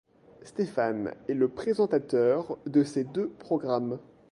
Stéphane 0.41 1.13
est 1.29 1.35
le 1.35 1.47
présentateur 1.47 2.57
de 2.65 2.83
ces 2.83 3.03
deux 3.03 3.27
programmes. 3.27 3.99